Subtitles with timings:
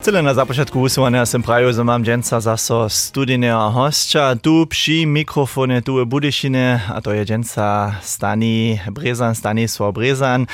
[0.00, 4.32] Tyle na započatku usúvania som pravil, že mám dženca zaso studiného hostia.
[4.32, 10.48] Tu przy mikrofone, tu je Budyšine, a to je dženca Stani Brezan, Stanisław Brezan.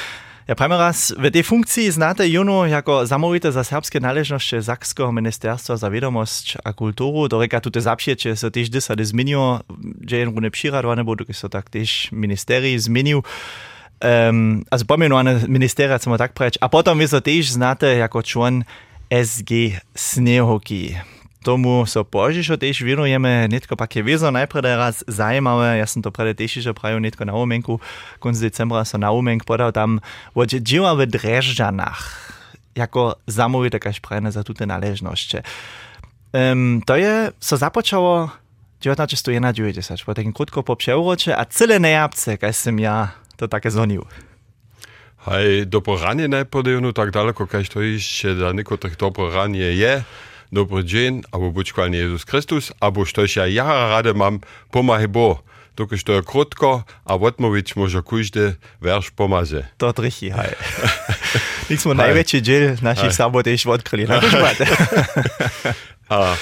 [0.50, 5.78] Ja prajme raz, v tej funkcii znáte Juno jako zamówite za serbskie należności Sakskiego Ministerstwa
[5.78, 7.30] za Wiadomość a Kulturu.
[7.30, 9.62] Do reka tute zapšiecie so tiež dysady zmienio,
[10.02, 13.22] že jen rune přiradované budú, so tak tiež ministerii zmienił.
[14.02, 16.58] Um, also pomenované ministeria, chcem tak preč.
[16.60, 18.66] A potom vy so tiež znáte jako člen
[19.10, 20.98] SG Snehoky.
[21.46, 26.10] Tomu so požišo tež venujeme netko pak je vezo najprv raz zajímavé, ja som to
[26.10, 27.78] prede tež že prajú netko na umenku,
[28.18, 30.02] konc decembra som na umenk podal tam,
[30.34, 32.02] voče dživa v Drežďanach,
[32.74, 35.46] jako zamówi taka šprajne za tute należności.
[36.34, 38.30] Um, to je, so započalo
[38.82, 44.04] 1991, po takim krótko po przeurocze, a cyle nejabce, kaj som ja to také zvonil.
[45.26, 49.64] aj dobro ranje ne podejno tako daleko, kaj što išče, da neko tak dobro ranje
[49.64, 50.02] je.
[50.50, 55.38] Dobro džen, abo bučkvalni Jezus Kristus, abo što še ja rade mam, pomaj bo.
[55.76, 59.66] Dokaj što je krotko, a Votmovič može kužde verš pomaze.
[59.76, 60.54] To trichi, haj.
[61.70, 64.06] Nikt smo najväčší dziel našich sabot też odkryli.
[64.06, 64.20] Na
[66.08, 66.36] A e,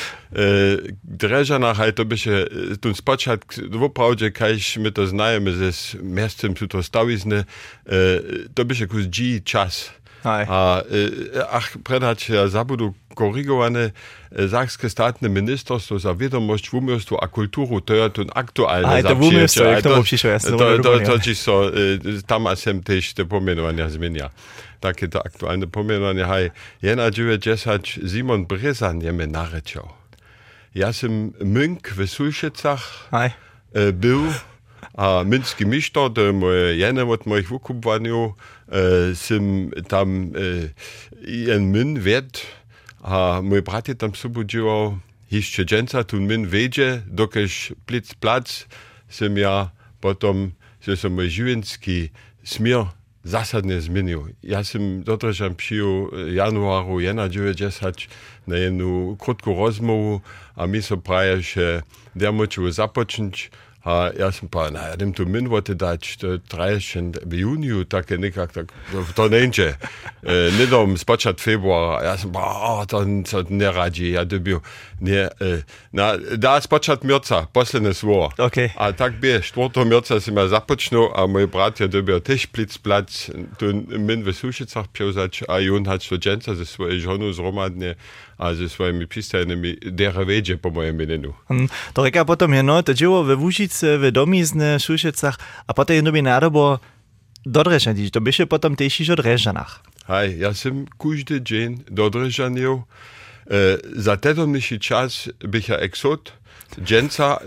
[1.05, 2.45] Dreżana, hej, to by się
[2.81, 7.45] tu spoczat, woprawdzie, kajś my to znajemy ze miastem, tu to stawizny, e,
[8.55, 9.91] to by się kus dzi czas.
[10.25, 10.83] A
[11.37, 13.91] e, ach, predać ja zabudu korygowane
[14.51, 19.65] Sakskie statne ministerstwo za wiadomość, wumiostwo a kulturu, to jest ten aktualny Aj, to wumiostwo,
[19.65, 21.71] jak to przyszło, ja to, to, to, to ci so,
[22.27, 24.31] tam a sem też te pomienowania zmienia.
[24.81, 26.51] Takie to aktualne pomienowania, hej,
[26.83, 29.89] jena 90 Simon Brezan je mnie nareciał.
[30.75, 33.31] Ja sam münk w Sulšicach Hej.
[33.75, 34.23] e, był,
[34.95, 38.35] a minski misztor, to moje jedne od moich wykupowaniu,
[38.75, 40.75] e, sam tam e,
[41.27, 42.43] jen min wied,
[43.03, 44.99] a mój brat tam subudziło,
[45.31, 48.67] jeszcze dżęca, tu min wiedzie, dokeż plic plac,
[49.09, 52.11] sam ja potom, że som mój żywienski
[52.45, 52.85] smier
[53.25, 54.27] zasadnie zmienił.
[54.43, 57.95] Ja sam dotrzem przyjął januaru 91
[58.47, 60.21] na jedną krótką rozmowę,
[60.57, 61.83] a mi so praje, że
[62.17, 63.51] der musiał zapocząć,
[63.85, 66.81] a ja sam pa, na ja tu min wote dać, to traje
[67.27, 68.73] w juniu, takie nikak, tak,
[69.15, 69.77] to neńcze.
[70.23, 74.61] E, nie dom spoczat februara, ja sam pa, to, to nie radzi, ja dobił,
[75.01, 75.63] nie, e,
[75.93, 78.33] na, da spoczat mierca, posledne sło.
[78.39, 78.71] Okej.
[78.77, 79.85] A tak by, 4.
[79.85, 84.33] mierca som ja započnul, a mój brat je dobil tež plic plac, tu min v
[84.33, 87.95] Sušicach pjevzać, a on hat studenta ze svojej žonu zromadne,
[88.39, 91.35] a ze svojimi pistajnými dere vedzie po mojem meninu.
[91.49, 92.93] Hm, To reka potom je no, to
[93.25, 96.79] we Wóżicy, w domizny, w Szuszycach, a potem je nobi nadobo
[97.47, 97.63] do
[98.13, 99.81] to by się potom iż o Dreżanach.
[100.07, 102.85] Hej, ja sam każdy dzień do Dreżanio,
[103.47, 106.33] e, za tedomniejszy czas bych ja exot,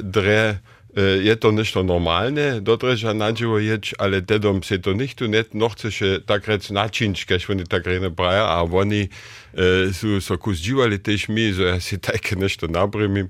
[0.04, 0.60] dre,
[0.96, 6.20] E, je to nešto normalne, dotrže nađivo ječ, ali tedom se to nihto net nohceše
[6.26, 9.10] tak rec načinč, kaž oni tak rene praja, a oni
[9.54, 13.28] e, su so kus dživali tež mi, so ja si tajke nešto nabremim,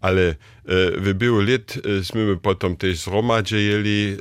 [0.00, 4.16] ale e, v bil let e, smo mi potom tež zromadžejeli, e,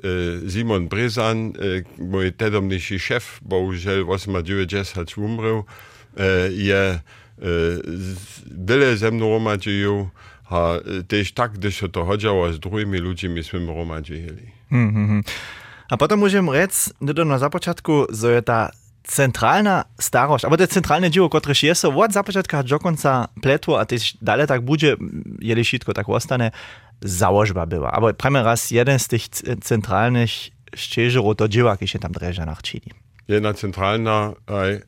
[0.49, 5.61] Simon Brezan, e, moj tedomnejši šef, bohužel 89 umrel,
[6.17, 6.99] e, je e,
[8.45, 10.09] dele ze mnou romadžejo,
[10.49, 14.51] a e, też tak, gdyż się to chodziło z drugimi ludźmi, sme hromadžili.
[14.69, 15.23] Hm, hm, hm.
[15.89, 18.69] A potom môžem rec, no na započatku, že je tá
[19.09, 23.85] centrálna starość, albo te centralne dzieło, które je so od započatka do końca pletło, a
[23.85, 24.95] też dalej tak będzie,
[25.39, 26.51] jeli wszystko tak ostane,
[27.01, 27.91] założba była.
[27.91, 29.29] Ale prajme raz jeden z tych
[29.61, 30.29] centralnych
[30.75, 32.91] szczeżerów to dzieła, kiedy się tam dreże na chwili.
[33.27, 34.33] Jedna centralna,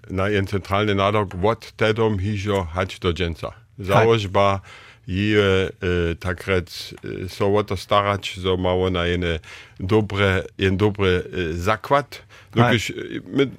[0.09, 3.51] na jeden centralny nadok, what tedom hižo hać do dżęca.
[3.79, 4.61] Założba
[5.07, 6.93] je e, tak rec
[7.25, 9.39] e, so o to starać, so mało na jene
[9.79, 12.21] dobre, jen dobre e, zakład.
[12.55, 12.81] Dokąd,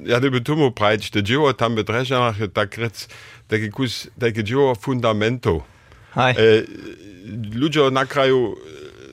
[0.05, 3.09] ja gdyby tomu prajć, te dzieło tam by dreżanach, tak rec,
[3.49, 5.63] takie kus, takie dzieło fundamentu.
[6.17, 6.35] E,
[7.55, 8.57] ludzie na kraju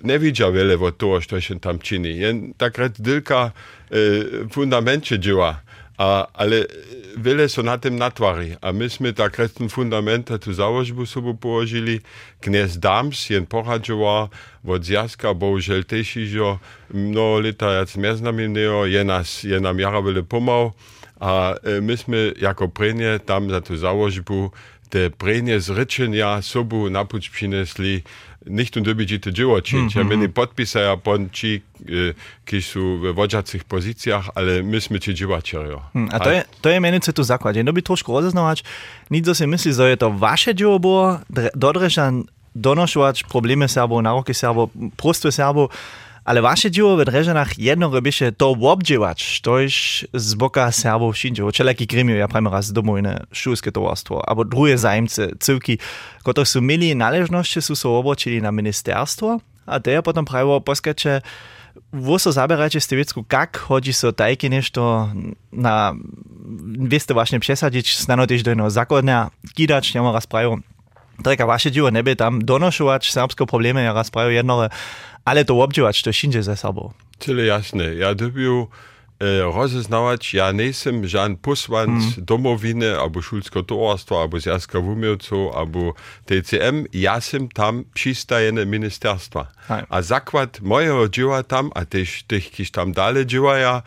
[0.04, 2.18] nie widzą wiele od tego, co się tam czyni.
[2.18, 3.52] Jen tak rec tylko e,
[4.52, 5.62] fundamencie dzieła,
[6.34, 6.66] ale
[7.18, 8.56] wiele są na tym natwari.
[8.62, 12.00] A myśmy tak rec ten fundament tu założbu sobie położyli.
[12.42, 14.30] Kniez Dams, jen poradzował
[14.68, 16.60] od zjazka, bohužel też iżo
[16.94, 20.72] mnoho lata, jak mnie znamienio, je nas, je nam jara wiele pomał.
[21.19, 24.51] A e, myśmy jako prenie tam za tu założbu
[24.90, 28.04] te prenie zrečenja sobu napuć přinesli,
[28.45, 30.33] nicht dobići dziełoci mieli mhm, mhm.
[30.33, 32.13] podpisy a ja ponci äh,
[32.45, 35.57] kisu w wodziacych pozycjach ale myśmy ci dziełaci
[35.94, 38.63] hmm, a to je, to je menice tu zakład no by troszkę rozeznawać
[39.12, 41.19] nic co się myśli że to wasze dzieło było
[41.56, 42.24] dodreżan
[42.56, 45.69] donoszać problemy Serbo, naroki Serbo, prostwe Serbo,
[46.30, 51.88] ale wasze dzieło w Dreżanach jedno robisze to obdziewać, toż z boka Serbów wszędzie, wszelaki
[51.88, 55.78] gremiu, ja prawie raz domowine szulskie towarstwo, albo drugie zajemce, cyłki,
[56.20, 61.22] które są mieli należności, są się obrócili na ministerstwo, a te potem prawo poskacze,
[61.94, 65.10] wo so zabierajcie Stevicku, jak chodzi so tajki nešto
[65.52, 65.96] na,
[66.80, 70.58] wieste właśnie przesadzić, znano też do jednego zakładnia, kidać, nie ma raz prawo,
[71.24, 74.69] Treka waše dziwo neby tam donošować serbskie problemy, ja raz prawie jedno,
[75.25, 76.92] ale to obdziewać to wszędzie ze sobą.
[77.19, 77.95] Tyle jasne.
[77.95, 78.68] Ja dobił
[79.19, 82.25] e, rozeznawać, ja nie jestem żaden posłanc mm.
[82.25, 85.94] domowiny, albo szulskiego towarstwa, albo Zjazka Wumielców, albo
[86.25, 86.86] TCM.
[86.94, 89.48] Ja jestem tam przystajene ministerstwa.
[89.68, 89.83] Hej.
[89.89, 93.81] A zakład mojego dzieła tam, a też tych, którzy tam dalej działają, e,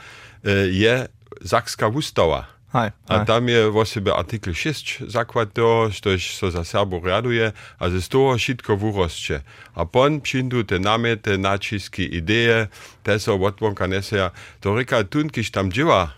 [0.70, 1.08] je
[1.40, 2.51] Zakska Wustawa.
[2.73, 7.53] Hej, A tam je vo sebe artikel 6 zakład to, štož so za Serbo raduje,
[7.79, 9.41] a ze toho šitko vurosće.
[9.75, 12.69] A pon přindu te namete, načiski, ideje,
[13.03, 14.33] te so odvonka neseja.
[14.61, 16.11] To reka tun, kiž tam dživa,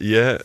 [0.00, 0.38] je,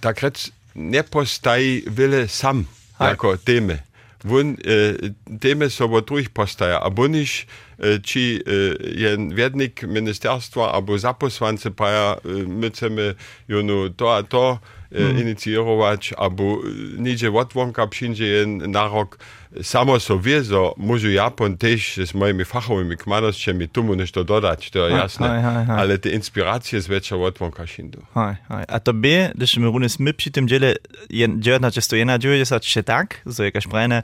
[0.00, 2.66] tak rec, ne postaji vile sam,
[2.98, 3.08] Hej.
[3.08, 3.87] jako teme.
[4.24, 7.46] vun äh, deme sower durchpastéier a bunnich
[7.78, 13.14] äh, chi äh, jen werdennig ministerstvo a bo zaposwanze paier äh, mëtzeme
[13.46, 14.58] Jono do a to.
[14.58, 15.18] Äh, mm.
[15.18, 16.58] inicjować, abo
[16.98, 19.18] nidzie odwonka przyjdzie jen na rok,
[19.62, 24.24] samo so wie, so może ja pon też z moimi fachowymi kmanosćami tu mu nešto
[24.24, 25.78] dodać, to je jasne, hej, hej, hej.
[25.80, 28.02] ale te inspiracje z veća odvonka šindu.
[28.14, 28.64] Hej, hej.
[28.68, 30.74] A to by, když my runes my przy tym dziele
[31.08, 34.02] 1991 się tak, so jakaś prajne,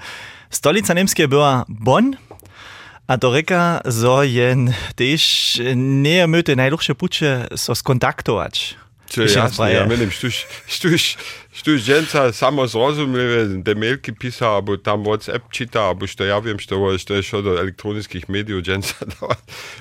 [0.51, 2.17] stolica niemskie była Bonn,
[3.07, 8.84] a to reka, so jen też nie myty najdłuższe pucze so skontaktować.
[9.15, 11.03] To je jasne, ja menim, štuž, štuž,
[11.53, 16.59] štuž dženca samo zrozumljive, te mailki pisa, abo tam WhatsApp čita, abo što ja viem,
[16.59, 19.37] što, što je šo do elektronických médiów dženca dava.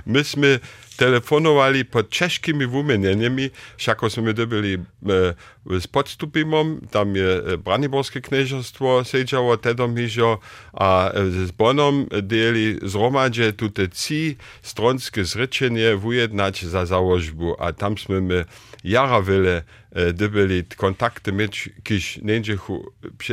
[0.06, 0.60] My sme
[0.98, 5.34] telefonovali pod češkými wumenjenjami, šako sme dobili e,
[5.66, 10.40] s podstupimom, tam je e, Braniborské kniežerstvo sedžało, tedom hižo,
[10.74, 17.98] a e, s Bonom dieli zromadže tute ci stronske zrečenje vujednać za załožbu, a tam
[17.98, 18.40] sme my
[18.84, 22.92] jara wiele e, dobili kontakty mieć, kiż nędziechu,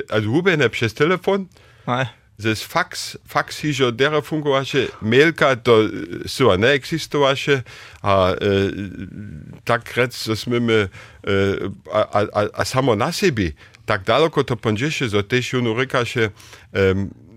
[0.08, 1.46] also hubene przez telefon,
[1.86, 2.19] Hej.
[2.40, 5.88] Zes fax, fax hižo dere fungovaše, mailka to
[6.26, 7.62] so ne existovaše,
[8.02, 8.50] a e,
[9.64, 11.36] tak rec, so sme my, e,
[11.92, 12.20] a, a,
[12.56, 13.52] a, samo na sebi,
[13.84, 16.32] tak daleko to pądzieše, zo tež junu rekaše,
[16.72, 17.29] also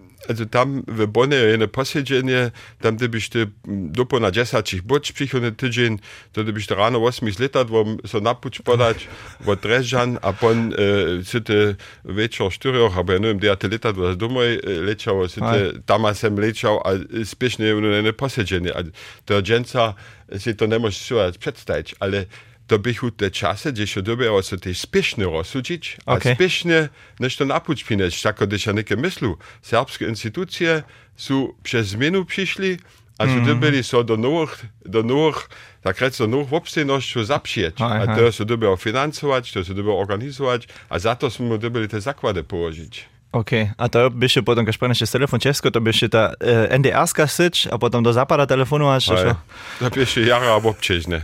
[0.51, 5.99] tam w Bonnie jedno posiedzenie, tam gdybyś ty dopo na 10 bocz przychodny tydzień,
[6.31, 9.07] to gdybyś to rano 8 liter, bo so napuć podać,
[9.45, 11.75] bo dreżan, a pon e, syty
[12.05, 16.39] wieczór 4, albo ja nie wiem, der te liter, bo domoj leciał, syty tam sem
[16.39, 16.91] leciał, a
[17.25, 18.79] spiesznie jedno posiedzenie, a
[19.25, 19.93] to dżęca
[20.39, 22.25] się to nie możesz sobie przedstawić, ale
[22.73, 26.35] to bychu te czasy, gdzie się dobierało so też spiesznie rozsudzić, a Okej.
[26.35, 26.89] spiesznie
[27.19, 29.37] nešto napuć pineć, tak gdyż ja nie myślu.
[29.61, 30.83] Serbskie instytucje
[31.15, 32.77] są przez zmianu przyszli,
[33.17, 35.49] a so dobili so do nowych, do nowych,
[35.81, 37.75] tak rec do nowych obstojnościów zapřieć.
[37.77, 41.87] Hej, A to się dobierało finansować, to się dobierało organizować, a za to smo dobili
[41.87, 43.05] te zakłady położyć.
[43.31, 46.79] Okay, a to by się potem, jak spraniesz telefon Česko, to by się ta e,
[46.79, 49.35] NDR-ska syć, a potem do zapada telefonować, Ale a,
[49.79, 51.21] to pierwsze jara obobčežne.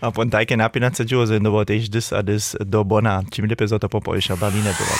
[0.00, 3.46] A potem tajke napinać dziło, że no bo też dys a dys do Bona, czym
[3.46, 4.98] lepiej za to popojść, a Berlinę było.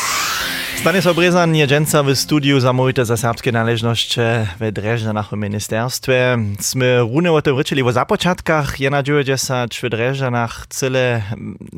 [0.77, 4.21] Stanisław Brezan je dżęca w studiu zamówite za serbskie należności
[4.61, 6.39] w Dreżanach w ministerstwie.
[6.61, 11.23] Sme rune o tym ryczyli o započatkach, je na 90 w Dreżanach cyle,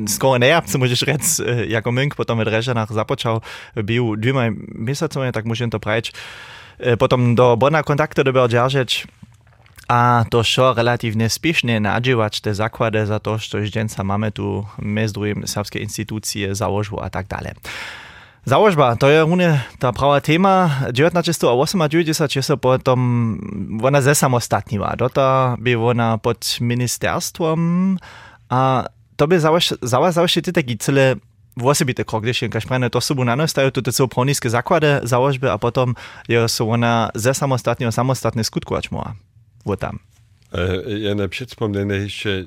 [0.08, 3.40] skoro nie jabce, możesz rec, e, jako münk potem w Dreżanach započał,
[3.76, 6.12] był dwiema miesiącami, tak muszę to prać.
[6.78, 9.06] E, Potem do Bona kontakty dobiał dzierżyć,
[9.90, 15.10] a to šo relatívne spiešne nadžívať te základy za to, što dženca máme tu mezi
[15.18, 17.58] druhým serbské institucie, załožbu a tak dále.
[18.46, 20.70] Załožba, to je rune ta prawa tema.
[20.94, 23.00] 1998 się potom
[23.82, 24.96] ona zesamostatniła.
[24.96, 27.98] Dota by ona pod ministerstwom,
[28.48, 28.84] a
[29.16, 29.40] to by
[29.82, 31.16] założyć ty taki cyle
[31.62, 35.94] osobity krok, když je kažprene to sobu nanostajú, to sú pronické základy załožby a potom
[36.28, 39.12] je so ona zesamostatne, samostatne skutkovač mohla.
[39.14, 39.29] Wo
[39.76, 39.98] tam.
[40.86, 42.44] Ja ne předspomněne ještě,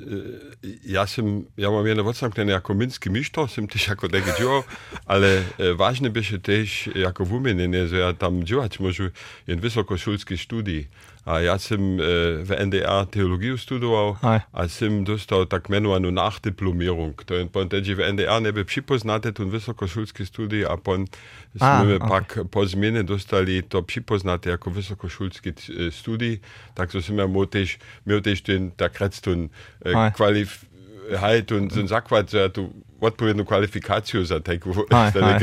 [0.83, 4.63] ja jsem, ja mám jen odsamknené jako minský myšto, jsem tyž jako tak dělal,
[5.07, 9.07] ale e, vážně byše tež jako vuměněné, že ja tam dělat můžu
[9.47, 10.89] jen vysokošulský studii.
[11.25, 11.97] A ja jsem
[12.43, 14.43] v NDR Theologie studoval Aj.
[14.53, 17.23] a jsem dostal tak jmenovanou Nachdiplomierung.
[17.23, 21.05] To je pon teď v NDR nebe připoznate tu vysokošulský studii a pon
[21.55, 22.09] jsme okay.
[22.09, 25.53] pak po změně dostali to připoznate jako vysokošulský
[25.89, 26.39] studii,
[26.73, 29.49] tak to jsem ja tež, měl tež ten takrat ten
[30.11, 30.65] kvalif
[31.17, 32.71] halt und so zakvat, že tu
[33.03, 34.71] odpovednú kvalifikáciu za takú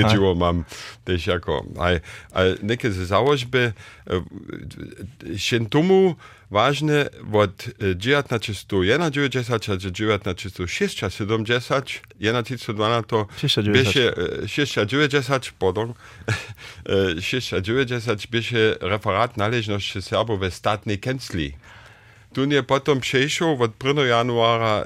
[0.08, 0.64] čo mám
[1.04, 2.00] tež ako aj,
[2.32, 3.76] aj neke záložbe
[5.36, 6.16] šen tomu
[6.48, 11.44] vážne od 1991 až 1906 70
[12.16, 14.04] 1912 beše
[14.48, 15.94] 690 pardon.
[16.88, 21.54] 690 beše referát naležnosti Serbov ve státnej kencli
[22.32, 24.06] Tu je potom przejšł od 1.
[24.06, 24.84] januara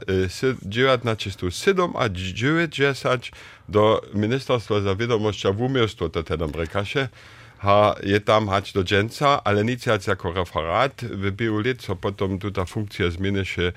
[0.70, 3.30] 1907 a 90
[3.68, 7.08] do Ministerstwa za wiadomości w umiejstwo to tedy Brekaše.
[7.58, 12.64] Ha, je tam hać do dżęca, ale nic jako referat wybił lit, co potom ta
[12.64, 13.72] funkcja zmieni się E,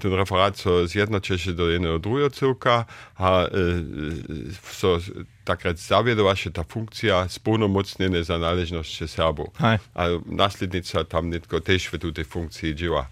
[0.00, 2.84] ten referat so zjednoczy się do jednego drugiego cyłka,
[3.16, 3.48] a e,
[4.72, 4.98] so
[5.44, 9.48] takrat zawiedła się ta funkcja spełnomocnienia za należności Serbów.
[9.94, 13.08] A naslednica tam nitko też w tej funkcji działa.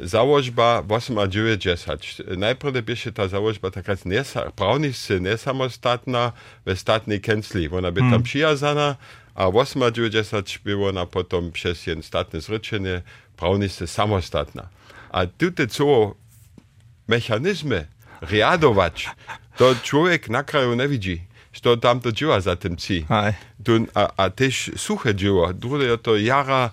[0.00, 2.02] Założba 890.
[2.38, 3.96] Najpierw była ta założba taka
[4.56, 6.32] prawniccy niesamostatna
[6.66, 7.68] w statnej kęsli.
[7.68, 8.22] Ona by tam hmm.
[8.22, 8.96] przyjazana,
[9.34, 13.02] a 890 było ona potom przez jeden statne zryczenie
[13.36, 14.68] prawniccy samostatna.
[15.12, 16.14] A tutaj co
[17.08, 17.86] mechanizmy
[18.20, 19.10] reagować,
[19.56, 21.22] to człowiek na kraju nie widzi.
[21.52, 23.06] Što tam to działa za tym ci.
[23.94, 25.52] A, a też suche działa.
[25.52, 26.70] Drugie to jara,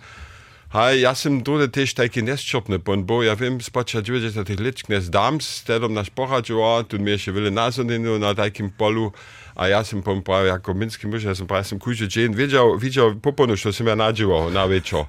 [0.73, 5.59] a ja sam drugie też taki nieszczopny, bo ja wiem, spoczę 90 lat, knes dams,
[5.59, 9.11] wtedy nasz pocha działa, tu mnie się wiele nazoninu na takim polu,
[9.55, 13.15] a ja sam pom prawie jako miński mąż, ja sam prawie kuździe dzień, widział, widział
[13.15, 15.05] poponu, co sam ja nadziwał na wieczór.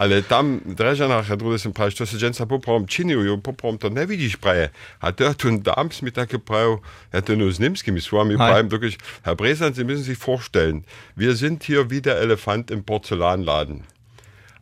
[0.00, 4.06] Ale tam Drežanach, ja drugi sem pravi, što se dženca poprom činijo, poprom to ne
[4.06, 4.70] vidiš praje.
[4.98, 6.78] A to tun dams mi tako prav,
[7.12, 10.84] ja to nur z nimskimi svami pravim, wirklich, Herr Bresan, Sie müssen sich vorstellen,
[11.16, 13.84] wir sind hier wie der Elefant im Porzellanladen.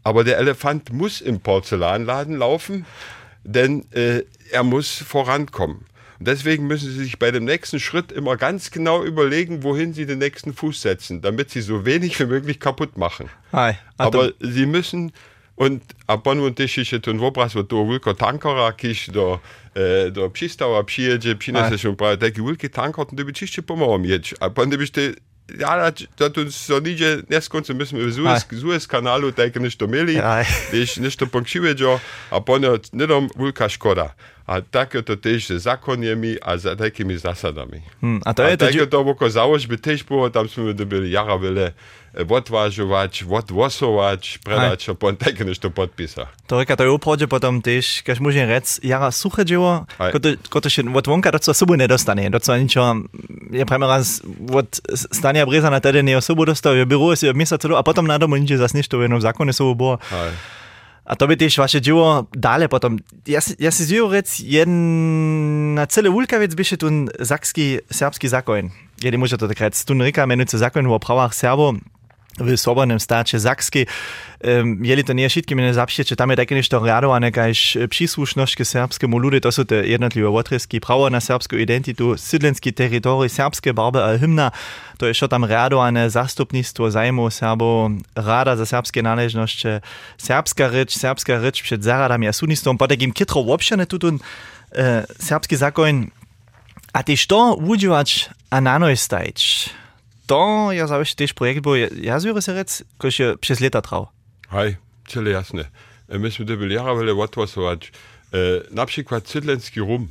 [0.02, 2.84] Aber der Elefant muss im Porzellanladen laufen,
[3.44, 5.86] denn äh, er muss vorankommen.
[6.18, 10.04] Und deswegen müssen Sie sich bei dem nächsten Schritt immer ganz genau überlegen, wohin Sie
[10.04, 13.30] den nächsten Fuß setzen, damit Sie so wenig wie möglich kaputt machen.
[13.52, 13.74] Hi.
[13.98, 15.12] Aber Sie müssen
[15.58, 19.40] und abon und tysiše ten obraz od toho veľkého tankera, když do,
[19.74, 24.38] e, do přístavu přijedzie, přinese się právě taký veľký tanker, to by čište pomalu jeť.
[24.40, 25.18] A potom byste
[25.58, 30.20] ja, da tu so niđe, neskonce my smo v Suez, Suez kanalu tako nešto imeli,
[30.70, 32.00] když nešto ponkšiveđo,
[32.30, 34.14] a potom nedom veľká škoda.
[34.48, 37.84] A tako to tež z zakonjemi, a za takimi zasadami.
[38.00, 41.36] Hmm, a to je a tako to oko załožby tež było, tam smo dobili jara
[41.36, 41.76] vele
[42.16, 46.32] odvažovať, odvosovať, predať, a potom také nešto podpísa.
[46.48, 49.84] To reka, to je upravde potom tež, keď môžem rec, jara suché dživo,
[50.48, 53.04] koto še od vonka do sobu nedostane, do co ničo,
[53.52, 54.80] je prejme raz od
[55.12, 58.40] stania breza na tedy ne osobu dostal, je byrú si mesa a potom na domu
[58.40, 60.00] nič zase nič, to jenom v zákone sobu bolo.
[61.08, 63.00] A to by tiež vaše dziwo dalej potom.
[63.24, 68.68] Ja, ja si zjujú rec, jedna celé ulka vec byše tu zakský, serbský zákon.
[69.00, 69.72] Jedy môže to tak rec.
[69.72, 71.80] Tu reka menujúce zákon o pravách Serbov,
[72.40, 73.86] w Sobornym stacie Zakskiej.
[74.44, 78.64] Um, jeli to nie wszystkie mnie zaprzecie, tam je takie nešto radowane, kaž przysłuszność k
[78.64, 84.04] serbskiemu ludu, to są te jednotliwe otryski, prawo na serbską identitu, sydlenski terytorii, serbskie barby
[84.04, 84.50] a hymna,
[84.98, 89.68] to je tam radowane zastupnictwo zajmu Serbo, rada za serbskie należności,
[90.18, 94.18] serbska rycz, serbska rycz przed zaradami a sudnictwem, po takim kitro łopszane tutun
[94.72, 96.06] e, serbski zakon,
[96.92, 99.70] a tyś to udziałać a nanoj stajć
[100.28, 104.06] to ja zawsze też projekt, bo ja zjurę się rec, się przez lata trwał.
[104.48, 104.76] Hej,
[105.08, 105.64] cele jasne.
[106.08, 107.92] Myśmy to byli jara wiele odwasować.
[108.70, 110.08] Na przykład cydlenski rum.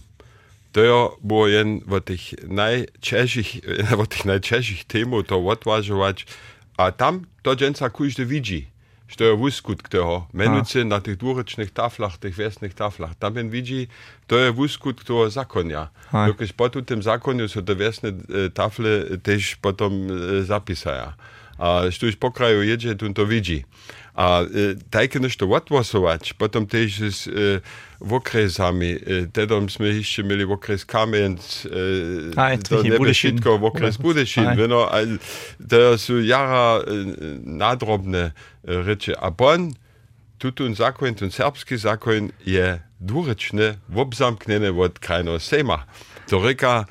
[0.72, 3.48] To ja było jeden z tych najcięższych,
[4.06, 6.26] z tych najcięższych tematów to odważywać,
[6.78, 8.68] a tam to dżęca każdy widzi.
[9.08, 10.28] Što je vuskut toho.
[10.36, 13.16] Menujúce na tých dôročných taflach, tých viesných taflach.
[13.16, 13.88] Tam jen vidí,
[14.28, 15.90] to je vuskut toho zakonia.
[16.12, 18.14] Dokiaľ potom tým zakoniu sú to viesne
[18.52, 20.12] tafle tiež potom
[20.44, 21.16] zapísajú.
[21.58, 23.66] A što už po kraju jedzie, to widzi.
[24.14, 27.32] A e, takie nešto odwosować, potem też z e,
[28.00, 28.98] okresami.
[29.34, 31.42] Tedom e, sme ešte mali okres Kamenc,
[32.38, 34.54] aj, do Nebešitko, okres Budešin.
[34.54, 35.02] Veno, a
[35.58, 37.04] to sú jara e,
[37.42, 39.18] nádrobné e, reči.
[39.18, 39.74] A pon,
[40.38, 45.86] tutun zakon, tun serbský zakon je dvúrečne, obzamknené od krajného sejma.
[46.30, 46.86] To reka,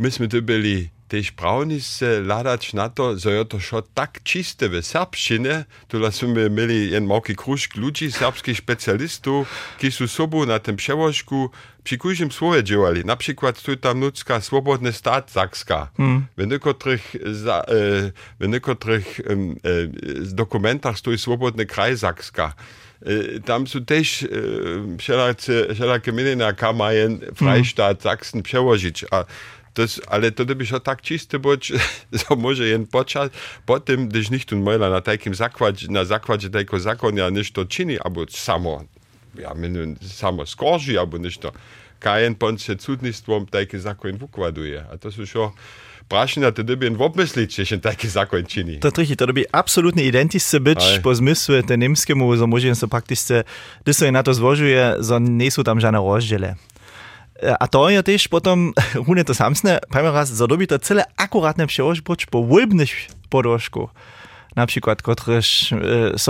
[0.00, 4.70] my sme to byli tež pravnice ladać na to, że je to šo tak čiste
[4.70, 9.50] v serbščine, tula sme mieli jen malký kružk ľudí, serbských špecialistów,
[9.82, 11.50] ki sú sobu na tym przełożku
[11.84, 13.04] przy każdym słowie działali.
[13.04, 15.88] Na przykład tu tam nucka Swobodny Stat Sakska.
[15.96, 16.26] Hmm.
[16.36, 17.64] W niektórych, za,
[18.40, 19.36] w niektórych e, e,
[20.34, 22.52] dokumentach stoi Swobodny Kraj Sakska.
[23.02, 24.28] E, tam są też
[24.98, 29.04] wszelakie, wszelakie mienia, jak mają Freistaat Sachsen przełożyć.
[29.10, 29.24] A
[29.74, 31.72] das, ale to by się tak čiste być,
[32.12, 33.30] że może jen počas,
[33.66, 38.24] potem, gdyż nikt mojla na takim zakładzie, na zakładzie tego zakonia niż to czyni, albo
[38.30, 38.84] samo,
[39.38, 41.52] ja mówię, samo skorži, albo niż to,
[42.00, 44.84] kajen ponce cudnictwom taki zakon wykładuje.
[44.92, 45.34] A to są już
[46.08, 48.78] prašenia, to by jen obmyslić, że się taki zakon czyni.
[48.78, 51.00] To trichy, to by absolutnie identyczne być Aj.
[51.00, 53.44] po zmysłu te niemskiemu, że może się praktycznie,
[53.82, 56.54] gdy się na to złożuje, że nie są tam żadne rozdziele.
[57.60, 58.72] A to je też potom,
[59.08, 62.90] runie to samsne, powiem raz, zrobi to cele akuratne przełożyć po wólbnych
[63.28, 63.88] podłożku.
[64.56, 65.76] Na przykład, któreś e,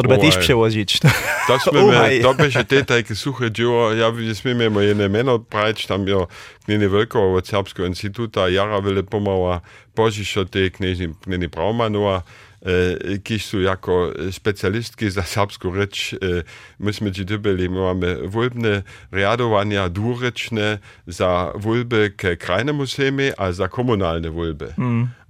[0.09, 0.21] Oj.
[0.21, 1.01] też przełożyć.
[1.47, 5.39] To me, to by się te takie suche dzieło, ja by sme me jedne meno
[5.39, 6.29] prać, tam jo
[6.65, 9.61] knjeni Velkovo od Serbskog instituta, Jara vele pomała
[9.95, 12.23] požišo te knjeni, knjeni Braumanova,
[12.63, 16.43] e, kiž su jako specialistki za serbsku reč, e,
[16.79, 23.69] my sme ci my mamy wólbne riadowania dwurečne za wólby ke krajnemu sejmie, a za
[23.69, 24.75] komunalne wólby.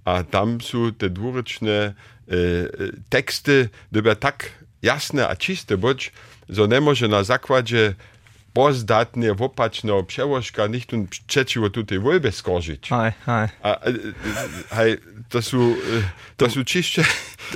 [0.04, 1.92] A tam są te dwurečne e,
[2.30, 2.66] e,
[3.08, 4.50] teksty, doby tak
[4.82, 6.12] jasne a čiste być,
[6.48, 7.94] że nie może na zakładzie
[8.52, 12.90] pozdatnije bo pač na obševoška nihtun čečilo tudi vojbe skožić.
[12.90, 13.46] Aj, aj.
[13.62, 14.88] A, e, e, aj,
[15.28, 16.02] to su, e,
[16.36, 17.02] to su čišće...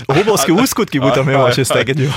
[0.06, 2.10] Humovske uskutki budem imao še stegenju.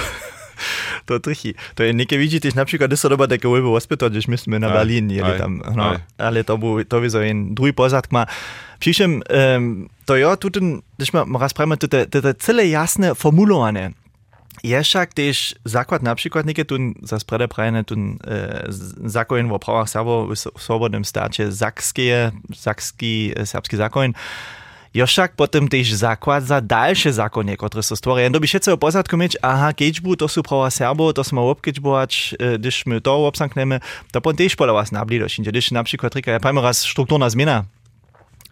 [1.08, 1.54] to trchy.
[1.78, 5.10] To je nekaj vidieť, tiež napríklad desaťdoba také webo ospětovat, když my jsme na Berlín
[5.10, 5.62] jeli tam.
[5.76, 5.98] No, aj.
[6.20, 8.26] ale to by, to by so jen druhý pozadk má.
[8.80, 9.22] Přičem,
[9.58, 13.94] um, to jo, tu ten, když ma raz prejme, to je celé jasné formulované.
[14.64, 18.66] Je však też zakład na przykład niekie tu za sprede prajene tu e,
[19.06, 24.14] zakon o prawach Serbów w swobodnym stacie Sakskie, Sakski, e, serbski zakon.
[24.94, 28.22] Je však potem też zakład za dalsze zakonie, które są stworzone.
[28.22, 32.60] Jen by się pozadku mieć, aha, keďbu, to są prawa Serbów, to smo obkeďbować, e,
[32.60, 33.80] když my to obsankneme,
[34.12, 35.52] to potem też pola was nabli došinče.
[35.52, 37.66] Když napríklad, rika, ja pojmo raz štruktúrna zmena,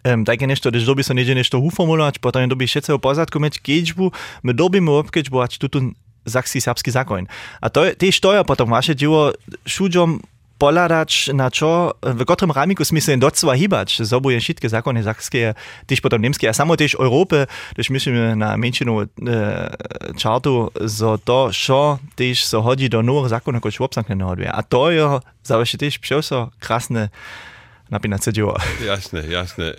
[0.06, 3.58] Um, takie nešto, když doby so niedzie nešto uformulować, potem doby všetce o pozadku mieć
[3.58, 7.26] keďbu, my dobimy obkeďbować tutun zakski serbski zakon.
[7.60, 9.32] A to też to je potom vaše dzieło
[9.66, 10.20] šuđom
[10.58, 15.54] poladać na čo, w którym ramiku sme się docela hibać, zobuje wszystkie zakony sakskie,
[15.86, 19.06] też potem niemskie, a samo też Europy, też myślimy na menšinu e,
[20.16, 24.48] čartu, zo to, šo też so hodzi do nových zákonov, ako obsankne hoduje.
[24.52, 27.08] A to je zawsze też přeso krasne
[27.90, 28.56] napinace dzieło.
[28.86, 29.64] Jasne, jasne.
[29.64, 29.72] E,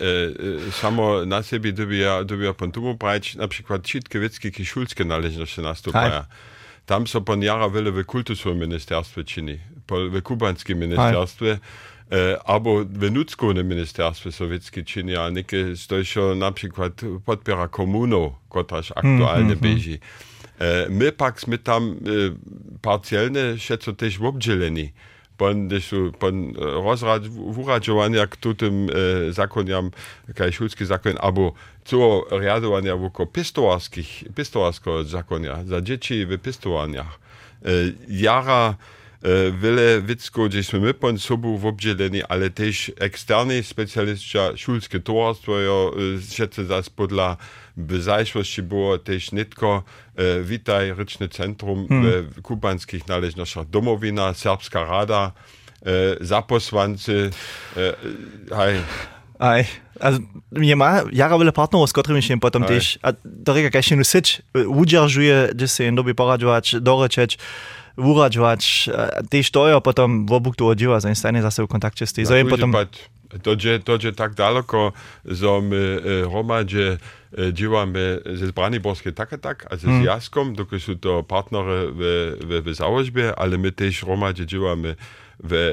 [0.68, 6.24] e, samo na siebie dobija, dobija pontumu brać, na przykład wszystkie wieckie kiszulskie należności nastupają.
[6.86, 11.58] Tam są pan jara wiele w kultusowym ministerstwie czyni, w kubanskim ministerstwie,
[12.12, 16.04] e, albo w nudzkim ministerstwie sowieckim czyni, a niekie stoi
[16.36, 16.92] na przykład
[17.24, 19.98] podpiera komuną, kotraż aktualnie bieži.
[20.58, 22.34] E, my pak sme tam e,
[22.82, 24.92] parcielne šeco też obdzieleni.
[25.38, 27.22] Pan, gdyż su- pan e, rozrad,
[27.56, 28.86] uradzowania k tutym
[29.28, 29.90] e, zakoniam,
[30.34, 31.52] kaj szulski zakon, albo
[31.84, 37.18] co riadowania woko pistowarskich, pistowarskiego zakonia, za dzieci w pistowaniach.
[37.64, 37.68] E,
[38.08, 38.74] jara
[39.22, 45.94] e, wiele widzków, gdzieśmy my pan sobą obdzieleni, ale też eksterni specjalistka szulskie towarstwo, jo,
[46.18, 47.36] e, szece zas podla
[47.78, 49.82] w zajszłości było też nitko.
[50.16, 51.86] E, Witaj Ryczny Centrum
[52.36, 53.70] w kubanskich należnościach.
[53.70, 55.32] Domowina, Serbska Rada,
[55.86, 57.30] e, zaposłancy,
[57.76, 57.94] e,
[58.56, 58.80] hej,
[59.38, 59.64] Aj,
[60.00, 60.18] also
[60.52, 61.02] je ma?
[61.12, 62.68] Jara wiele partnerów, z którymi się potem Aj.
[62.68, 67.38] też, a do reka kaś się syć, udzierżuje, gdzie się dobi poradzować, doreczeć,
[67.96, 72.06] uradzować, a też to je potem w obu tu odziewa, zanim stanie zase w kontakcie
[72.06, 72.88] z tej, Na zanim kúži potem, pať,
[73.28, 73.52] to
[74.00, 74.92] je tak daleko,
[75.60, 76.96] my e, hromadže e,
[77.52, 80.02] dívame ze Braniborskej tak a tak, a ze hmm.
[80.02, 82.00] Jaskom, dokud sú to partnere v,
[82.40, 84.96] v, v záložbe, ale my tiež hromadže dívame
[85.36, 85.70] v, e,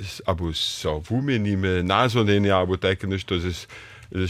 [0.00, 3.52] s- abo so vymeníme názornenia, abo také nešto ze,
[4.08, 4.24] ze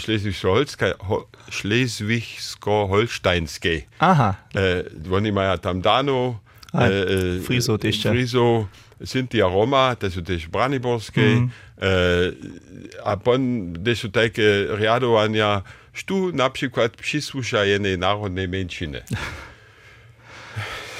[1.47, 3.85] Schleswig-Holsteinskej.
[4.01, 6.41] aha, E, oni mają tam Dano,
[6.75, 8.11] Aj, e, e, Frizo ja.
[8.11, 8.67] Frizo,
[9.05, 11.49] Cynthia Roma, te so tež Braniborskej, mm.
[11.79, 12.29] e, øh,
[13.05, 15.63] a pon, kde sú také øh, riadovania,
[15.95, 19.07] štú napríklad prísluša jednej národnej menšine.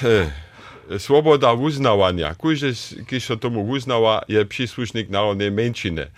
[0.05, 0.29] e,
[1.05, 2.33] svoboda uznavanja.
[2.37, 2.71] Kuže,
[3.09, 6.13] ki so tomu uznava, je príslušník národnej menšine.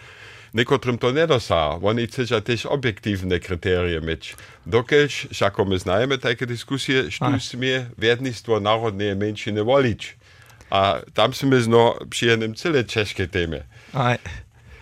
[0.56, 1.78] Nekotrym to nedosáha.
[1.84, 4.40] Oni chcú tiež objektívne kritérie mať.
[4.64, 10.27] Dokeľ, ako my znajeme také diskusie, štú smie viednictvo národnej menšine voliť.
[10.70, 13.64] A tam jsme zno przy jednym cyle ciężkie temie.
[13.94, 14.18] Aj,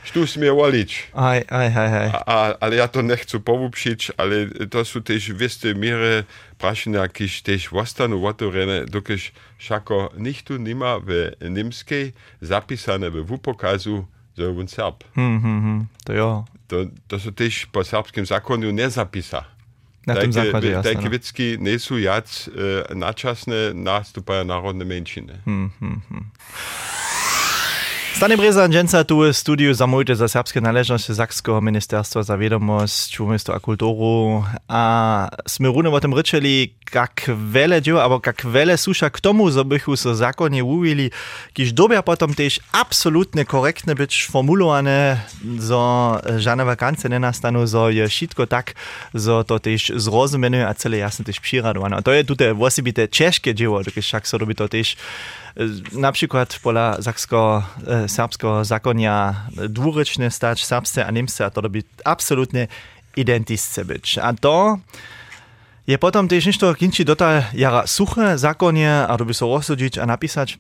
[0.06, 1.08] Sztusmy wolić.
[1.14, 2.10] aj, aj, aj, aj.
[2.26, 4.36] A, ale ja to nie chcę powópšić, ale
[4.70, 6.24] to są też w wieste mierze
[6.58, 14.06] praszenia, jakieś też zostaną otworene, dokiż szako nichtu nie ma w niemskiej zapisane w wupokazu,
[14.38, 15.04] że on Serb.
[15.16, 15.86] Hm, hm, hm.
[16.04, 16.46] To jo.
[16.68, 16.76] To,
[17.08, 19.55] to są też po serbskim zakonu nie zapisa.
[20.08, 20.94] Na tym zakładzie jasne.
[20.94, 21.12] Takie no.
[21.12, 22.50] witzki nie są jac
[22.92, 25.38] e, naczasne nastupają narodne mężczyzny.
[25.44, 25.70] Stane
[28.16, 33.60] Brezan Dženca tu v studiu zamujte za serbske naležnosti Sakského ministerstva za vedomosť, čumisto a
[33.60, 34.40] kultúru.
[34.72, 34.84] A
[35.44, 39.68] sme rune o tom rečeli, kak veľa dzieł, alebo kak veľa súša k tomu, zo
[39.68, 41.12] bychu so zákonne uvili,
[41.60, 45.20] kiž dobia potom tiež absolútne korektne byť formulované,
[45.60, 48.80] zo žádne vakance nenastanú, zo je všetko tak,
[49.12, 52.00] zo to tiež zrozumenuje a celé jasne tiež přiradované.
[52.00, 54.96] A to je tute osobité ťažké dzieło, dokiž však so robi to tiež
[55.92, 59.36] na przykład pola saksko, e, serbskiego zakonia
[59.70, 62.68] dwuryczne stać serbsce a niemsce, a to robi absolutnie
[63.18, 64.18] identyczne być.
[64.18, 64.78] A to
[65.88, 69.60] je potom też nicht to kinči dotal jara suche zakonie, a to by so
[70.02, 70.58] a napisać,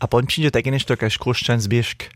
[0.00, 2.10] a potem przyjdzie takie nicht to kaž kruščan zbiežk.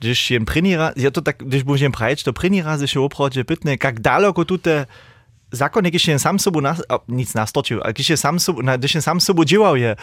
[0.00, 3.44] Když jen první raz, je to tak, když budem prajeć, to první raz się opravdu
[3.44, 4.86] pytne, jak daleko tute
[5.52, 8.76] zakon, když jen sam sobu nas, a, nic nastočil, a když je sam sobu, na,
[8.76, 9.96] když je sam sobu dělal je,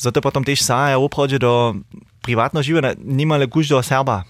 [0.00, 1.74] za to potom tež sa je opravdu do
[2.22, 4.24] privátno života, nimale každého Serba.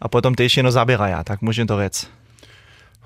[0.00, 2.06] A potom tež jeno zabiraja, tak můžem to rec.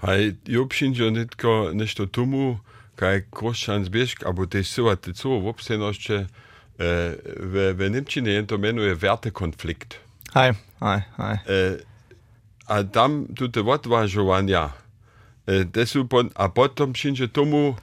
[0.02, 2.58] Hej, jo przyjdzie nitko nešto tomu,
[2.98, 6.26] kaj kruščan zbiežk, abo tež syła te co w obstojności e,
[7.38, 10.00] w, w Niemczynie jen to menuje wertekonflikt.
[10.34, 11.36] Hej, hej, hej.
[11.46, 11.78] E,
[12.66, 14.70] a tam tute odważowania,
[16.08, 17.76] pon, a potom przyjdzie tomu,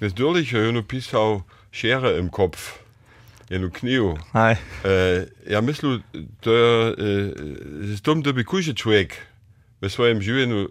[0.00, 2.84] natürlich, ja jeno pisał Schere im Kopf,
[3.50, 4.18] jeno kniu.
[4.32, 4.56] Hej.
[4.84, 5.98] E, ja myślę,
[6.40, 6.94] to e,
[7.96, 9.16] z tym, by każdy człowiek
[9.82, 10.68] w swoim życiu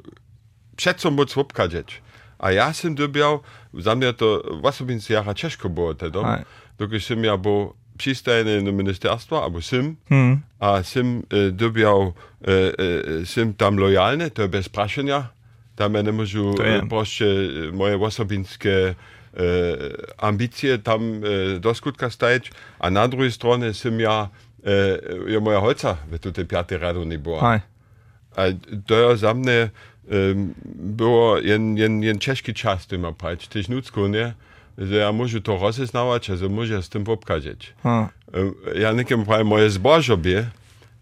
[0.76, 2.02] przed co moc obkadzać.
[2.40, 3.40] A ja sam dobiał,
[3.74, 6.44] za mnie to osobince jara ciężko było wtedy, Aj.
[6.78, 10.42] dokąd sam ja był przystajny na ministerstwo, albo sim, Hmm.
[10.60, 12.14] a sim e, dobiał,
[12.48, 12.52] e,
[13.22, 15.30] e, sim tam lojalny, to bez praszenia,
[15.76, 16.12] tam ja nie
[16.64, 16.82] je.
[17.22, 18.96] e, moje osobinskie
[19.34, 19.44] e,
[20.18, 22.10] ambicje tam e, do skutka
[22.80, 24.30] a na drugiej stronie sim ja,
[25.28, 27.42] ja moja holca w tutaj piątej radu nie była.
[28.36, 28.42] A
[28.88, 29.70] to za mnie
[30.76, 34.34] było jen, jen, jen ciężki czas, ty ma pać, tyś nudzku, nie?
[34.78, 37.74] Że ja muszę to rozeznawać, a że muszę z tym popkazać.
[37.84, 38.10] Ha.
[38.34, 40.50] Um, ja niekiem prawie moje zbożobie,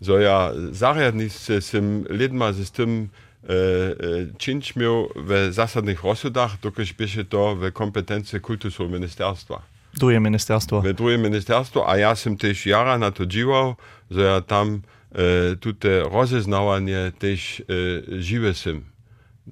[0.01, 3.09] że ja zariadnicy z tym lidma, z tym
[3.43, 9.59] Äh, äh, čynč imel v zasadných rozsudách, dokud běže to v kompetence kultusov ministerstva.
[9.99, 10.81] Duje ministerstvo.
[10.81, 13.75] V duje ministerstvo a ja som tiež jara na to díval,
[14.07, 18.87] že ja tam e, tute rozeznávanie tiež e, žive sem.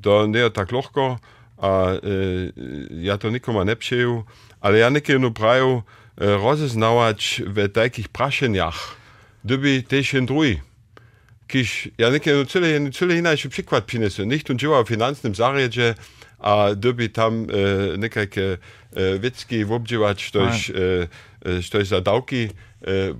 [0.01, 1.19] To nie je tak ľahko
[1.61, 2.49] a e,
[3.05, 4.25] ja to nikoma nepšeju,
[4.63, 5.83] ale ja nekedy prajú
[6.17, 8.97] e, rozeznávať v takých prašeniach,
[9.43, 10.63] doby tiež jen druhý.
[11.51, 14.25] Kiż, ja niekiedy cyle, cyle inaczej przykład przyniosę.
[14.25, 15.95] Nicht on działa w finansnym zaryadzie,
[16.39, 17.47] a gdyby tam
[17.93, 18.57] e, niekajkie
[18.95, 20.73] e, witzki obdziewać, coś, e,
[21.45, 22.49] e, coś za dałki, e,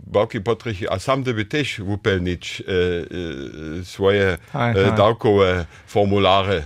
[0.07, 2.63] bałki potrychy, a sam gdyby też upelnić e,
[3.81, 4.97] e, swoje Aj, e, aj.
[4.97, 6.63] dałkowe formulary.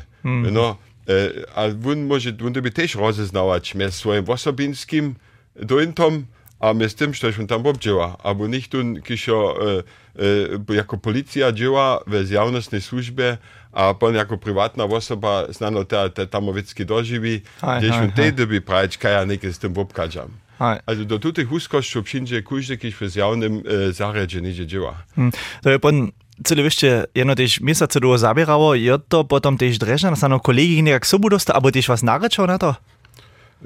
[0.51, 0.78] No,
[1.10, 1.13] e,
[1.56, 5.15] a on może, on gdyby też rozeznawać między swoim osobinskim
[5.56, 6.25] dointom,
[6.65, 11.51] a my z tym, on tam obdzieła, albo nicht on, kiedy e, e, jako policja
[11.51, 13.38] działa w zjawnostnej służbie,
[13.71, 18.15] a pan jako prywatna osoba znano te, te tamowieckie dożywi, Aj, gdzieś aj, on aj.
[18.15, 20.32] tej doby prawić, kaj ja niekie z tym obkadzam.
[20.60, 25.04] Also do tutych huskości przyjdzie każdy, kiedy w zjawnym e, zaryadzie nie działa.
[25.15, 25.32] Hm.
[25.63, 26.12] To je pon
[26.43, 30.84] celé vyšte jedno tež měsíce dlouho zabíralo, je to potom tež drežné, sa no kolegy
[30.84, 32.71] nejak sobu dostal, alebo tež narečal na to?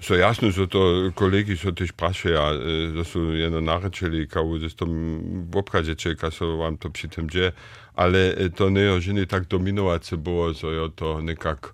[0.01, 4.75] So jasno, so to kolegi so też praszają, e, że są jedno narečeli, kao z
[4.75, 7.51] tym obkadzecie, kao so wam to tym dzieje,
[7.95, 11.73] ale to nie jest nie tak dominować było, że ja to nekak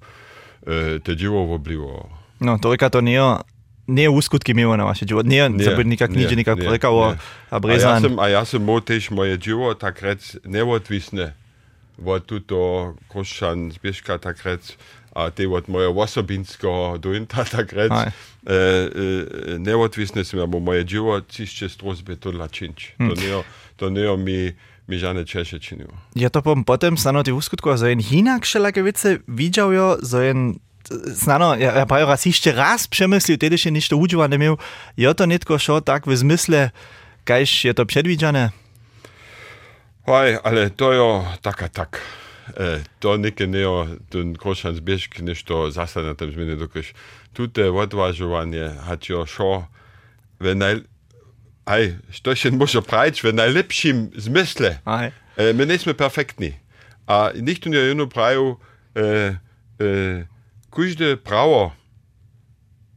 [1.04, 2.10] te dzieło obliło.
[2.42, 3.38] No, to reka to nie je,
[3.88, 5.28] nie je uskutki miło na vaše život.
[5.28, 7.16] Nie, nie, to by nikak nič nikak rekao, a
[7.52, 8.02] A ja brezan.
[8.02, 11.34] sam, a ja sam mo też moje dzieło tak rec neodwisne,
[11.98, 14.78] bo tuto koszan zbieżka tak rec,
[15.16, 18.12] a te od moje osobinsko dojenta takrat, e,
[18.52, 22.92] e, neodvisne sem, da bo moje živo čišče strozbe to lačinč.
[23.00, 23.08] Mm.
[23.08, 23.22] To hm.
[23.22, 23.44] nejo,
[23.76, 24.52] to nejo mi
[24.88, 25.88] Mižane Češe činil.
[26.14, 30.22] Ja, to bom potem sanoti v skutku, za en hinak šelake vice videl jo, za
[30.28, 30.60] en
[31.08, 34.60] znano, ja, ja, pa je rasišče raz premislil, tedi še nič uživa ne imel,
[35.00, 36.62] je to netko šel tako v zmisle,
[37.26, 38.52] kajš je to predvidjane?
[40.06, 41.08] Hoj, ale to je
[41.42, 42.04] taka tak.
[42.54, 46.94] E, to neke neo, ten krošan zbiežky, než to zase na tom zmene dokaž.
[47.34, 49.66] Tute odvažovanie, hat jo šo,
[50.40, 50.86] ve naj...
[51.66, 54.78] Aj, što še može pravić, ve najlepšim zmysle.
[54.86, 55.10] Aj.
[55.38, 56.54] E, my nismo perfektni.
[57.10, 58.62] A nikt nie jedno prajo,
[58.94, 59.42] e,
[59.82, 59.90] e,
[60.76, 61.72] każde prawo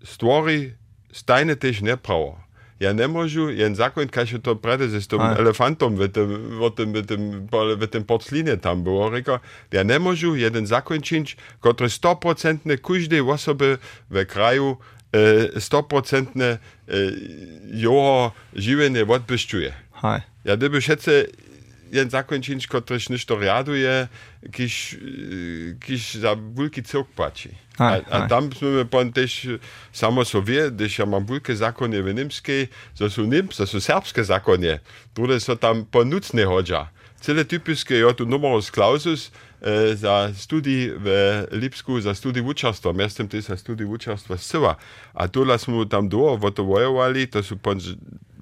[0.03, 0.75] stvori
[1.13, 2.43] stajne też nie prawo.
[2.81, 5.39] Ja nie możu, jen zakon, kaže to prede tym Aj.
[5.39, 6.29] elefantom w tym,
[6.61, 7.49] w tym, w tym,
[7.81, 9.41] w tym porclinie tam było, reka,
[9.73, 13.79] ja nie możu jeden zakon czynić, który 100% każdej osoby
[14.11, 14.77] w kraju
[15.13, 16.59] e, 100% e,
[17.73, 18.33] jeho
[19.11, 19.73] odbyszczuje.
[20.03, 20.21] Aj.
[20.45, 21.27] Ja gdyby šece
[21.93, 24.09] jen zakończyć, któryś niż to riaduje,
[24.53, 24.97] kiś,
[25.81, 27.49] kiś za bulki cyrk płaci.
[27.79, 28.29] A, Aj, a aj.
[28.29, 29.49] tam jsme pon też
[29.93, 34.25] samo sobie, gdyż ja mam bulke zakonie w niemskiej, to są nims, to są serbskie
[34.25, 34.81] zakonie,
[35.15, 36.89] które są tam ponucne chodza.
[37.21, 42.93] cele typische ja, Numerus Clausus äh, eh, za studij v Lipsku, za studij vučarstva.
[42.93, 44.77] Mestem tega studij vučarstva SEVA.
[45.15, 47.75] A tole smo tam dolgo votovojevali, to so pa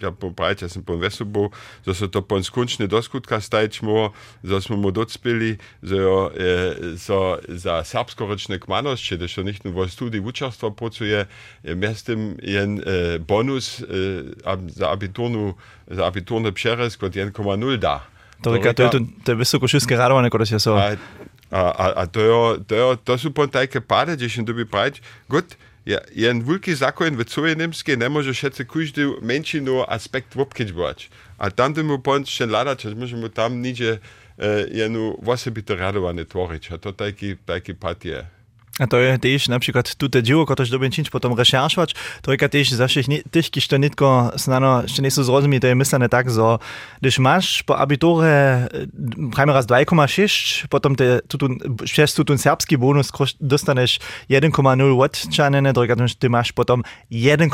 [0.01, 1.49] ja, popraviti, jaz sem pa vesel, bo,
[1.87, 4.11] da so to pon skončne do skutka stajčmo,
[4.43, 9.73] da smo mu docpeli za, jo, e, so, za srpsko ročne kmanovšče, da še nekdo
[9.73, 11.25] v studiju učarstva pracuje,
[11.65, 14.05] mestem en e, bonus e,
[14.45, 15.55] ab, za abiturnu,
[15.87, 18.03] za abiturne přerez kot 1,0 da.
[18.45, 20.77] To je to, to je vysokošilské radovanie, ktoré się so.
[21.47, 24.99] A, to, jo, to, jo, to sú pon páde, kde si doby praviť,
[25.31, 25.55] gut,
[25.87, 31.07] ja, jen veľký zákon v celej nemskej nemôže všetci každý menšinu aspekt obkedžovať.
[31.39, 34.01] A tam mu pon še ladať, že môžeme tam niče e,
[34.75, 36.75] jenu osobité radovanie tvoriť.
[36.75, 38.27] A to taký, taký pad je.
[38.77, 42.77] A to je tiež napríklad túto dielo, ktoré dobre činč potom rešeršovať, to je tiež
[42.77, 46.29] za všetkých tých, kýž to nitko snano ešte nie sú zrozumí, to je myslené tak,
[46.29, 46.61] že
[47.01, 48.69] když máš po abitúre
[49.33, 51.57] prajme raz 2,6, potom te, tutun,
[51.89, 53.09] šest tutun serbský bonus
[53.41, 53.97] dostaneš
[54.29, 54.53] 1,0
[54.93, 57.49] odčanené, to je ty máš potom 1,6,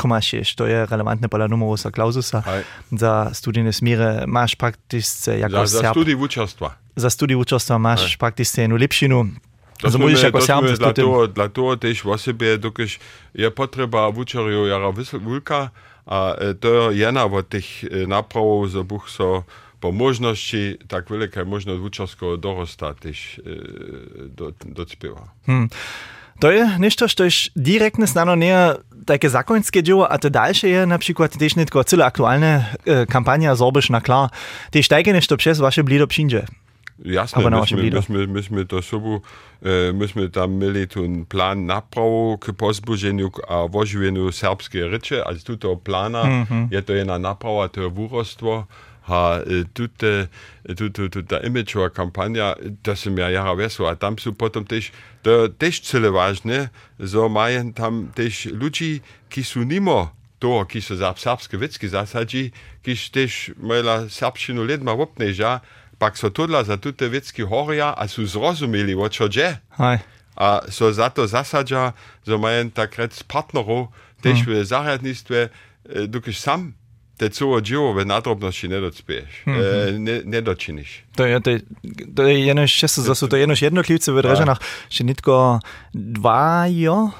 [0.59, 2.43] to je relevantné podľa numeru sa klaususa.
[2.91, 6.69] Za studijne smíre máš prakticky jako Za, za Serb, studii vučarstva.
[6.95, 9.52] za studij učostva máš prakticky jednu lepšinu.
[9.83, 11.71] To Also sme môžeš my- ako to Serb sme s dla tutým- toho, dla toho
[11.75, 12.89] tež o sebe, dokiaľ
[13.35, 15.61] je potreba vučarju jara veľká
[16.07, 16.17] a
[16.59, 19.43] to je jedna od tých e, nápravov, že Bůh so
[19.83, 25.27] po možnosti tak veľká možnosť vučarského dorosta tež e, do, docpieva.
[26.39, 28.55] To je nešto, što je direktne znano nie
[29.05, 33.05] takie zakońskie dzieło, a to dalsze je na przykład też nie tylko cyle aktualne e,
[33.05, 34.29] kampania Zorbisch na klar.
[34.71, 36.47] Też takie nešto przez wasze blido przyjdzie.
[36.99, 39.21] Jasne, aber myśmy, myśmy, myśmy, myśmy do szubu,
[39.61, 45.57] e, myśmy tam mieli ten plan naprawu k pozbudzeniu a wozieniu serbskie rycze, ale tu
[45.57, 46.67] to plana, mm -hmm.
[46.71, 48.67] je to jedna naprawa, to je wurostwo,
[49.07, 50.27] a eh, tutaj
[50.69, 54.65] eh, tu, tu, ta imidżowa kampania, to są ja jara wesło, a tam są potem
[54.65, 60.81] też, to też cele ważne, że mają tam też ludzi, którzy są nimo to, którzy
[60.81, 62.51] są za serbskie wycki zasadzi,
[62.81, 65.59] którzy też mieli serbszczynu ledma wopneża,
[66.03, 69.55] ampak so tudi za tute vetski horja, a so zrozumeli, očoče.
[70.35, 71.91] A so zato zasadža,
[72.25, 73.87] za manj takrat s partnerov,
[74.21, 74.49] tež hm.
[74.49, 74.53] mm.
[74.53, 76.73] v zahradnictve, e, dokaj sam
[77.17, 79.97] te celo živo v nadrobnosti ne dospeš, e, mm -hmm.
[79.97, 81.03] ne, ne dočiniš.
[81.15, 81.59] To je, to je,
[82.15, 85.59] to je eno, še so, so to eno, še eno kljuce v Reženah, še nitko
[85.93, 87.11] dva jo.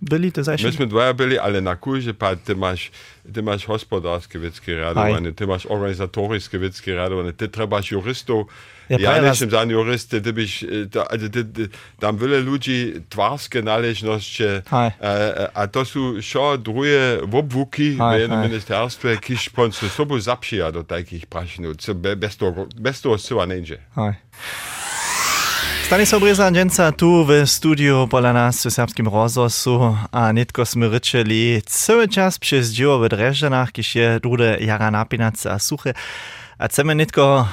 [0.00, 0.72] Byli to My zaši.
[0.72, 2.90] sme dvaja byli, ale na kurze pa ty máš,
[3.26, 8.46] ty máš hospodárske veci radované, ty máš organizatorické veci radované, ty trebáš juristov,
[8.88, 10.88] Ja, ja, prawie nešem za jurist, ty byś, e,
[12.00, 14.90] tam wiele ludzi twarskie należności, Hej.
[15.00, 20.84] e, a to są šo drugie obwuki w jednym ministerstwie, kiż ze sobą zapsija do
[20.84, 21.26] takich
[21.94, 23.78] be- bez toho, bez syła nie idzie.
[25.88, 26.06] Hej.
[26.06, 31.62] Stanisław Breza Dženca tu w studiu pola nas w serbskim rozhlasu a nitko sme ryczeli
[31.66, 35.94] cały czas przez dzieło w Dreżanach, kiedy je drude jara napinace a suche.
[36.58, 37.48] A chcemy nitko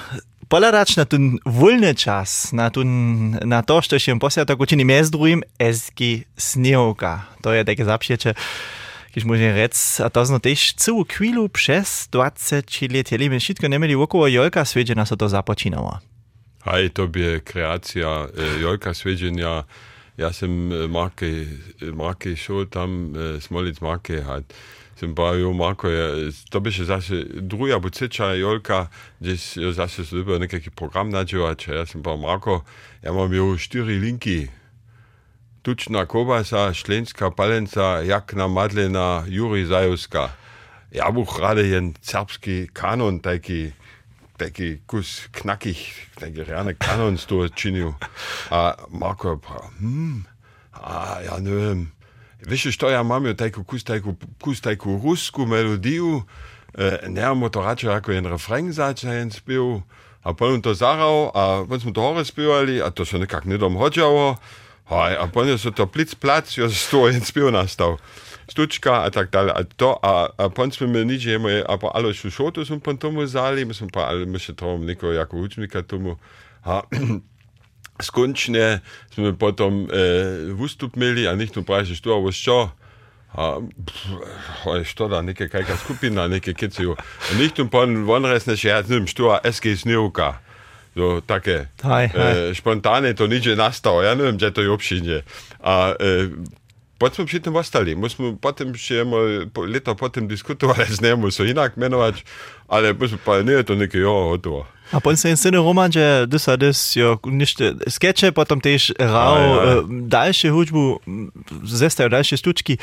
[0.49, 5.11] poladać na ten wolny czas, na, ten, na to, co się posja tak uczyni między
[5.11, 7.25] drugim eski sniehoka.
[7.41, 8.33] To je takie zapsiecie,
[9.11, 13.37] kiedy można rec, a to zno też całą chwilę przez 20 lat, jeli my
[13.69, 16.14] nie mieli około jolka, swiedzie nas to započinało.
[16.65, 19.63] Aj, to je kreacija eh, Jojka Sveđenja.
[20.17, 21.27] Jaz sem eh, Marke,
[21.81, 24.21] eh, Marke šel tam, eh, smolic Marke.
[24.23, 24.43] Had.
[24.95, 28.85] Sem pa jo Marko, je, to bi še zase druga buceča Jolka,
[29.19, 31.67] gdje jo zase zljubil nekakvi program nađevač.
[31.67, 32.61] Jaz sem pa Marko,
[33.03, 34.47] ja imam jo štiri linki.
[35.67, 40.29] Tučna kobasa, šlenska palenca, jakna madlena, Juri Zajovska.
[40.95, 43.73] Ja, buh rade jen srpski kanon, taki
[44.37, 45.79] taki kus knakih,
[46.21, 47.93] neki realen kanon to činil.
[48.51, 50.25] A Marko je pa, hmm,
[50.73, 51.91] a ja ne vem.
[52.45, 54.01] Više što ja imam, je taj kus, taj
[54.41, 56.23] kus, taj rusku melodiju,
[56.73, 59.81] e, nemamo to rače, ako je en refren začne en spil,
[60.23, 63.77] a potem to zaral, a potem smo to hore spivali, a to še nekako nedom
[63.77, 64.35] hočalo,
[64.89, 67.97] a potem je so to plic plac, jo stojen spil nastal.
[68.47, 69.51] Stučka, a tak dalje.
[69.51, 72.79] A to, a, a pon smo imeli že, imamo je, a pa alo šušoto smo
[72.79, 76.17] pa tomu zali, mi smo pa, ali mi še tomu neko jako učnika tomu,
[76.63, 76.81] a
[78.07, 78.79] skončne
[79.13, 82.69] smo potom e, eh, vstup imeli, a njih tu vprašaš, tu, a boš čo?
[83.35, 86.95] A, pff, što da, neke kajka skupina, neke keciju.
[86.95, 90.45] A njih tu pon von resne še, ja, znam, što, a SG snivka.
[90.95, 92.49] so take hej, hej.
[92.49, 95.19] E, spontane to nič je nastalo, ja ne vem, če to je obšinje.
[95.59, 96.31] A e,
[96.97, 99.19] Potem smo pri tem ostali, mi smo potem še eno
[99.67, 102.23] leto potem diskutovali z njim, so inak menovali,
[102.71, 104.63] ali pa ne, to nekaj je gotovo.
[104.93, 109.35] A potem se je scene romanče, da so des, jo, nište, skeče, potem tež rav,
[109.35, 109.73] ja, ja.
[109.73, 111.27] Eh, daljše hudbu, mm,
[111.67, 112.77] zestajo daljše stučki.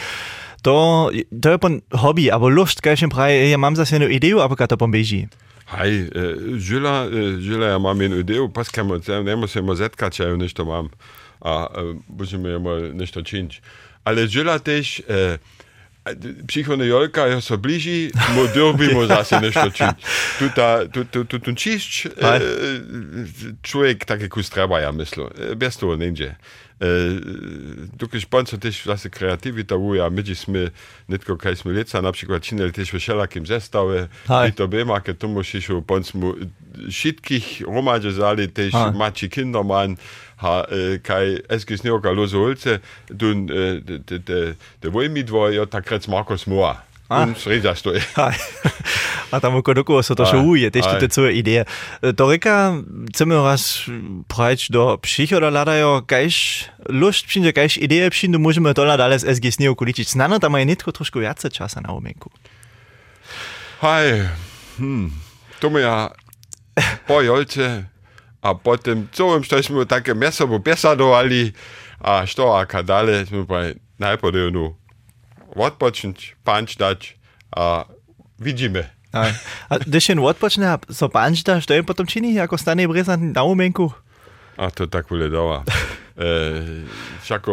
[0.62, 1.09] To,
[1.42, 1.70] to je pa
[2.03, 5.25] hobi, ali lošt, kaj še pravi, ja imam za eno idejo, ampak to pa beži.
[5.72, 9.79] Hej, eh, žila, eh, žila, ja imam eno idejo, pa skemo, ne moremo se ima
[9.79, 10.92] zetkati, če jo nešto imam.
[11.42, 11.66] A,
[12.07, 13.59] bože mi je malo nešto činč.
[13.59, 15.38] Uh, Ale žila też, e,
[16.46, 19.98] Psychone Jolka, jo so bliži, mo dobimo zase nešto činiť.
[20.38, 22.40] Tu, ta, tu, tu, tu, tu čišć, e,
[23.62, 25.30] człowiek taki kus treba, ja myślę.
[25.52, 26.34] E, Bez toho neđe.
[26.82, 26.86] E,
[27.94, 30.74] Dokaj španco też zase kreativita uja, među sme,
[31.08, 34.48] netko kaj sme leca, na przykład činili też v všelakim zestave, Hej.
[34.48, 36.34] i to bema, keď tomu šišu, pon smo
[36.90, 38.74] šitkých romadže zali, Hej.
[38.98, 39.96] mači kinderman,
[40.42, 42.81] ha äh, øh, kai eskes neoka lose Holze
[43.20, 43.81] dun äh,
[44.83, 46.83] de woi mit war jo takretz Markus Moer.
[49.40, 51.64] tam kodoko so to šuje tešte co ideje.
[52.02, 52.81] E, Torika
[53.12, 53.85] chceme raz
[54.28, 59.18] prajč do pšich oda ladajo kajš lušt pšinže kajš ideje pšin, da možemo to ladale
[59.18, 60.16] z SG snije okoličič.
[60.16, 62.31] Znano tam je netko trošku jace časa na omenku.
[63.81, 64.28] Haj,
[64.78, 65.09] hm,
[65.61, 66.09] to mi ja
[67.09, 67.91] pojolče
[68.42, 71.52] a potem całym, smo takie meso popesadovali,
[72.02, 73.70] a što a kadale, smo pa
[74.02, 74.74] najprej no,
[75.55, 77.14] odpočiť, panč dať
[77.55, 77.87] a
[78.42, 78.90] vidíme.
[79.14, 79.31] Aj.
[79.70, 83.42] A když jen odpočne, so pančta, što je potom čini, ako stane brezant na?
[84.57, 85.64] A to tak vole dała.
[86.12, 86.85] E,
[87.24, 87.52] všako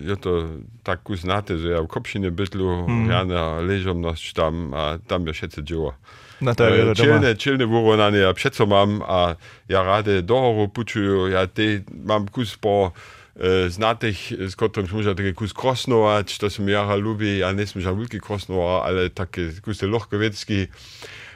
[0.00, 0.32] je to
[0.80, 3.04] tak kus znate, že ja v Kopšine bytlu, mm.
[3.10, 5.92] ja na ležomnosť tam a tam je všetko dzieło.
[6.40, 9.34] Na to je bilo čelne, čelne urovnanje, predvsem imam, a
[9.68, 12.90] ja rade dohoru počuju, ja te imam kus po
[13.68, 17.66] znatih, s katerim smo že tako kus krosnovati, to se mi jara ljubi, ja ne
[17.66, 20.66] smo že veliki krosnova, ali tako kus lahkovetski,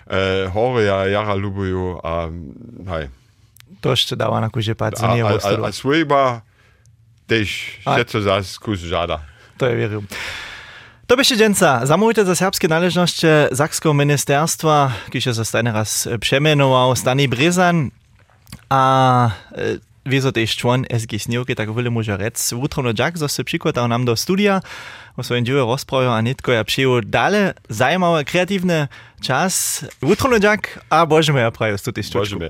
[0.06, 2.30] uh, hore ja jara ljubijo, a
[2.94, 3.08] hej.
[3.82, 5.30] To še dava na kuže pa zanimivo.
[5.30, 6.42] A, a, a svojba,
[7.30, 9.22] tež, še co zas kus žada.
[9.58, 10.02] To je verjel.
[11.16, 11.86] To dżęca.
[11.86, 17.90] Zamówite za serbskie należności Sakskiego Ministerstwa, kiedy zostanie raz przemianował Stani Brezan,
[18.68, 19.30] a e,
[20.06, 22.52] wieso też człon SG Sniewki, tak wiele może rec.
[22.52, 24.60] Utro no Jack został przykładał nam do studia,
[25.16, 28.88] o swoim dzieło rozprawił, a nitko ja przyjął dalej zajmowy, kreatywny
[29.20, 29.84] czas.
[30.02, 32.48] Utro no Jack, a Boże moja prajo, tu też Bože me.